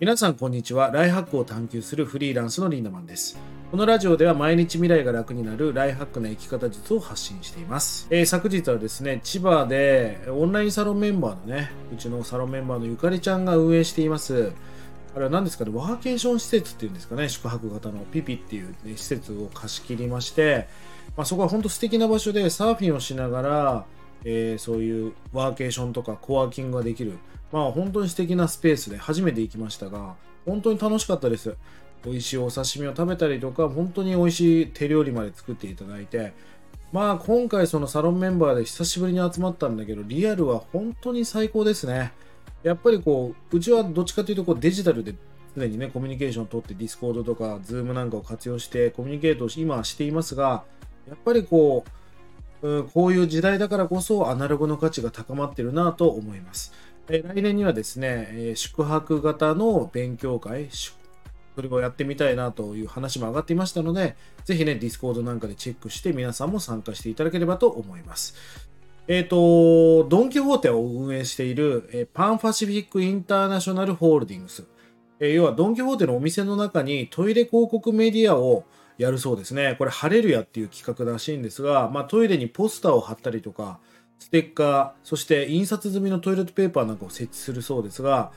[0.00, 0.92] 皆さんこんにちは。
[0.92, 3.36] ライハックを探求するフリーランスのリンダマンです。
[3.72, 8.06] このラジオでは毎日未来が楽になるライハックな生き方術を発信しています。
[8.08, 14.52] えー昨日はですね、千葉でオンラインサロンメンバーのね、うちのサロンメンバーのゆかりちゃんが運営しています。
[15.16, 20.68] あれは何ですかね、ワーケーション施設っていうんですかね、宿泊型のピピっていう、ね、施設を貸し切りまして、
[21.16, 23.84] まあ、そこは本当素敵な場所でサーフィンをしながら、
[24.24, 27.18] えーそういうワーケーションとかコワーキングができる、
[27.52, 31.56] まあ本当に素敵なスペースで初めて行きましたが、本当に楽しかったです。
[32.04, 36.32] 美味しいお刺身を食べたりとか、本当に美味しい手料理まで作っていただいて、
[36.92, 42.12] まあ今回そのサロンメンバーで久しぶりに集まったんだけど、リアルは本当に最高ですね。
[42.62, 45.14] やっぱりこう、うちはどっちかというとこうデジタルで
[45.56, 50.64] 常にね、コミュニケーションを取って、 Discord とか、 Zoom なんかを活用して、コミュニケートを今していますが、
[51.08, 51.90] やっぱりこう、
[52.62, 56.72] うんこういう時代だからこそアナログの価値が高まってるなと思います。
[57.08, 68.34] えー来年にはですね、えー宿泊型の勉強会、それをやってみたいなという話も上がっていましたので、ぜひね、 Discord なんかでチェックして皆さんも参加していただければと思います。
[69.06, 74.64] えっ、と、ドン・キホーテを運営している、えーパンパシフィック・インターナショナル・ホールディングス。
[75.20, 78.64] えー要はドン・キホーテのお店の中にトイレ広告メディアを
[78.98, 79.76] やるそうですね。
[79.78, 83.78] これ、ハレルヤっていう企画らしいんですが、まあ、トイレにポスターを貼ったりとか、
[84.18, 88.32] ステッカー、そして印刷済みのトイレットペーパーなんかを設置するそうですが、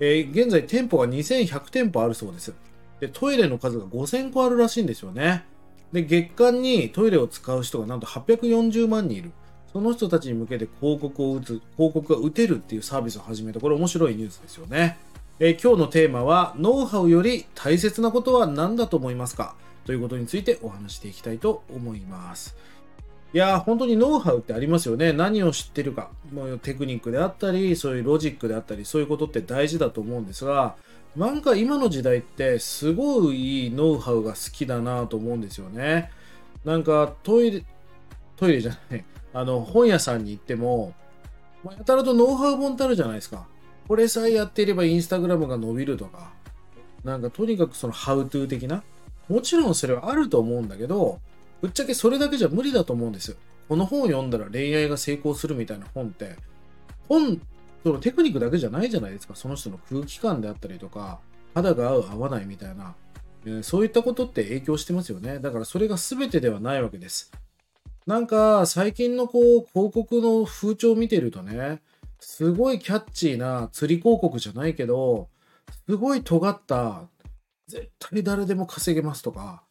[0.00, 2.52] えー現在店舗が2100店舗あるそうです。
[2.98, 5.44] で、トイレの数が5000個あるらしいんですよね。
[5.92, 9.30] で、月間にトイレを使う人がなんと840万人いる。
[9.72, 13.60] その人たちに向けて広告を打つ、広告が打てるっていうサービスを始めた。
[13.60, 14.98] これ面白いニュースですよね。
[15.38, 19.54] えー今日のテーマは、ノウハウより大切なことは何だと思いますか？
[19.84, 22.56] ということについてお話していきたいと思います。
[23.32, 25.12] いや、本当にノウハウってありますよね。
[25.12, 26.10] 何を知ってるか。
[26.32, 30.74] もうテクニックであったり、そういうロジックであったり、そういうことって大事だと思うんですが、
[31.16, 36.10] なんか今の時代ってすごいいいノウハウが好きだなと思うんですよね。
[36.64, 37.64] なんかトイレ、
[38.36, 40.94] トイレじゃない、あの本屋さんに行っても、
[41.64, 43.46] まあやたらとノウハウ本ってあるじゃないですか。
[43.86, 46.32] これさえやっていればインスタグラムが伸びるとか、
[47.04, 48.82] なんかとにかくそのハウトゥー的な、
[49.30, 51.20] もちろんそれはあると思うんだけど、
[51.62, 53.36] ぶっちゃけそれだけじゃ無理だと思うんですよ。
[53.68, 56.36] この本を読んだら恋愛が成功するみたいな本って、
[57.08, 57.40] 本、
[57.84, 59.36] そのテクニックだけじゃないじゃないですか。
[59.36, 61.20] その人の空気感であったりとか、
[61.54, 62.96] 肌が合う合わないみたいな、
[63.46, 65.38] えーそういったことって影響してますよね。
[65.38, 67.30] だからそれが全てではないわけです。
[68.06, 71.80] なんか最近のこう広告の風潮を見てるとね、
[72.18, 75.28] すごいキャッチーな釣り広告じゃないけど、
[75.86, 77.04] すごい尖った、
[77.70, 79.62] 絶対誰でも稼げますとか、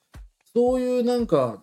[0.54, 1.62] そういうなんか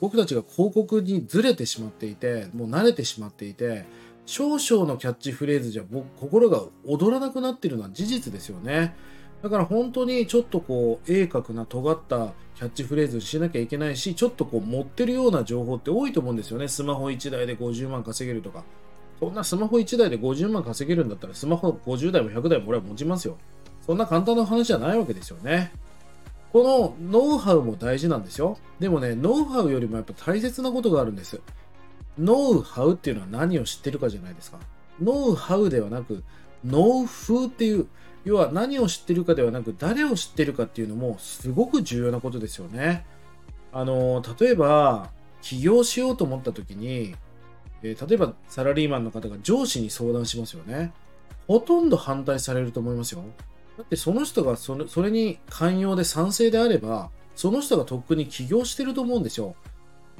[0.00, 3.84] 僕たちが広告にずれてしまっていて、もう慣れてしまっていて、
[4.26, 8.96] 少々のキャッチフレーズじゃ僕心が躍らなくなってるのは事実ですよね。
[9.42, 16.66] だから本当にちょっとこう鋭角な尖ったキャッチフレーズしなきゃいけないし、ちょっとこう持ってるような情報って多いと思うんですよね。
[16.66, 18.64] スマホ1台で50万稼げるとか。
[19.20, 23.38] そんなスマホ1台で50万稼げるんだったらスマホ50台も100台も俺は持ちますよ。
[23.86, 25.72] そんな簡単な話じゃないわけですよね。
[26.52, 28.58] このノウハウも大事なんですよ。
[28.80, 31.40] でもね、ノウハウよりもやっぱ大切なことがあるんです。
[32.18, 34.58] ノウハウっていうのは何を知ってるかじゃないですか。
[35.00, 36.24] ノウハウではなく、
[36.64, 37.86] ノウフーっていう、
[38.24, 43.04] 要は何を知ってるかではなく、誰を知ってるかっていうのもすごく重要なことですよね。
[43.72, 45.10] あの、例えば、
[45.42, 47.14] 起業しようと思った時に、
[47.82, 50.92] えー例えばサラリーマンの方が上司に相談しますよね。
[51.46, 53.22] ほとんど反対されると思いますよ。
[53.76, 59.54] だってその人がそれそれに寛容で賛成であれば、その人がとっくに起業してると思うんですよ。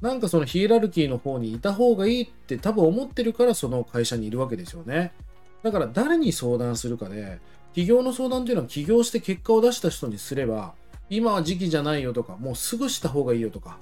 [0.02, 5.12] なんかそのヒエラルキーの方にいた方がいいって多分思ってるからその会社にいるわけですよね。
[5.62, 7.40] だから誰に相談するかで、
[7.74, 10.74] 起業の相談っていうのは起業して結果を出した人にすれば、
[11.08, 13.78] 今は時期じゃないよとか、もうすぐした方がいいよとか、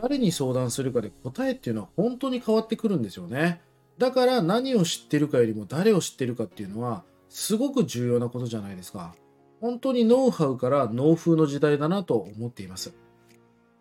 [0.00, 3.60] 誰に相談するかで答えっていうのは本当に変わってくるんですよね。
[3.98, 9.14] だから何を知ってるかよりも誰を知ってるかっていうのはすごく重要なことじゃないですか。
[9.60, 12.94] 本当にノウハウからノウ風の時代だなと思っています。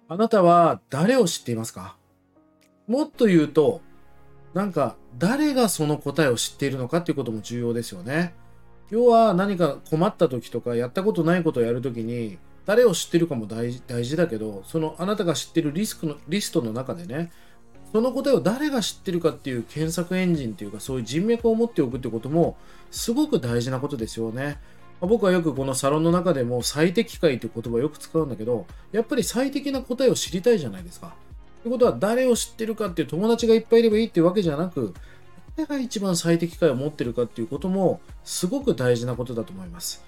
[0.08, 1.98] あなたは誰を知っていますか？
[2.88, 3.82] もっと言うと、
[4.54, 8.34] なんか誰がその答えを知っているのかっていうことも重要ですよね。
[8.90, 17.32] 要は何か困った時とかやったことないことをやるときに誰を知ってるかも大事大事だけどそのあなたが知ってるリスクのリストの中でね
[17.92, 22.58] その答えを誰が知ってるかっていう検索エンジンっていうかそういう人脈を持っておくってことも
[22.90, 24.60] すごく大事なことですよね。
[25.02, 31.16] 僕はよくこのサロンの中でも最適解っていう言葉をよく使うんだけどやっぱり最適な答えを知りたいじゃないですか。
[31.62, 34.94] ってことは誰を知ってるかっていう友達がいっぱいいればいいっていうわけじゃなく
[35.56, 40.04] 誰が一番最適解を持ってるかっていうこともすごく大事なことだと思います。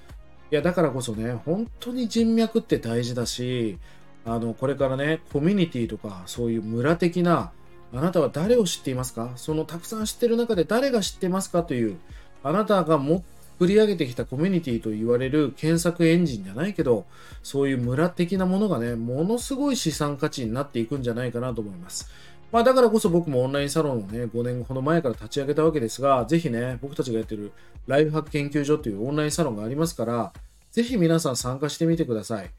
[0.51, 3.79] いや、だからこそね、本当に人脈って大事だし、
[4.25, 7.51] あの、これからね、コミュニティとか、そういう村的な、
[7.93, 9.31] あなたは誰を知っていますか？
[9.35, 11.97] そのたくさん知ってる中で誰が知ってますかという、
[12.43, 13.23] あなたがも
[13.59, 17.05] 繰り上げてきたコミュニティと言われる検索エンジンじゃないけど、
[17.43, 22.09] そういう村的なものがね、ものすごい資産価値になっていくんじゃないかなと思います。
[22.51, 27.51] まあだからこそ僕もオンラインサロンをね、5年ほど前から立ち上げたわけですが、ぜひね、僕たちがやってる
[27.87, 30.33] ライフハック研究所というオンラインサロンがありますから、
[30.71, 32.49] ぜひ皆さん参加してみてください。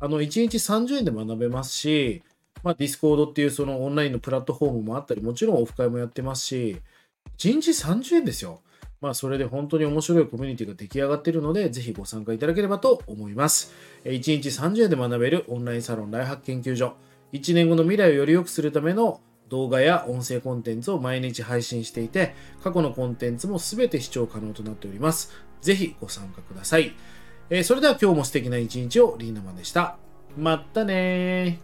[0.00, 2.22] あの、1日30円で学べますし、
[2.62, 6.80] まあ、 Discord っていうそのオンラインのプラットフォームもあったり、もちろんオフ会もやってますし、
[7.38, 8.60] 1日30円ですよ。
[9.00, 13.72] まあ、それで本当に面白いコミュニティが出来上がっているので、ぜひご参加いただければと思います。
[14.04, 16.94] 1日30円で学べるオンラインサロンライフハック研究所。
[17.32, 25.32] 1年後の未来をより良くするための動画や音声コンテンツを毎日配信していて、過去のコンテンツも全て視聴可能となっております。
[25.60, 26.94] ぜひご参加ください。
[27.50, 29.96] えー、それでは今日も素敵な一日をリーナマンでした。
[30.36, 31.58] まったね